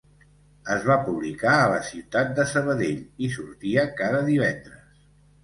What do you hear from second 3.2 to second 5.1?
i sortia cada divendres.